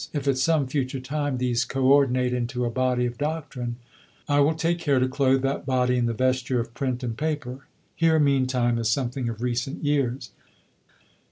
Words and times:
If 0.13 0.27
at 0.27 0.39
some 0.39 0.65
future 0.65 0.99
time 0.99 1.37
these 1.37 1.63
co 1.63 1.83
ordinate 1.83 2.33
into 2.33 2.65
a 2.65 2.71
body 2.71 3.05
of 3.05 3.19
doctrine 3.19 3.75
I 4.27 4.39
will 4.39 4.55
take 4.55 4.79
care 4.79 4.97
to 4.99 5.07
clothe 5.07 5.43
that 5.43 5.67
body 5.67 5.95
in 5.95 6.07
the 6.07 6.13
vesture 6.15 6.59
of 6.59 6.73
print 6.73 7.03
and 7.03 7.15
paper. 7.15 7.67
Here, 7.95 8.17
meantime, 8.17 8.79
is 8.79 8.89
something 8.89 9.29
of 9.29 9.43
recent 9.43 9.83
years. 9.85 10.31